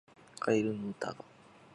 [0.39, 1.15] カエルの歌が